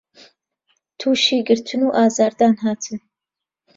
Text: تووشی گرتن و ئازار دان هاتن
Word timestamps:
تووشی 0.99 1.37
گرتن 1.47 1.81
و 1.85 1.89
ئازار 1.97 2.31
دان 2.39 2.55
هاتن 2.63 2.99